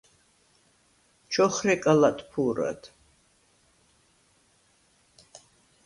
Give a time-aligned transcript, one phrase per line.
[1.33, 2.81] ჩოხრეკა ლატფუ̄რად.